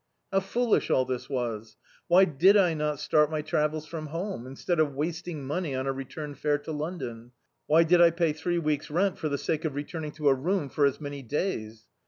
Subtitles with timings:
[0.33, 1.77] How foolish all this was!
[2.07, 5.91] Why did I not start my travels from hcnne, instead of wasting money on a
[5.93, 7.33] return fare to London?
[7.67, 10.69] Why did I pay three weeks' rent for the sake of returning to a room
[10.69, 11.85] for as many days?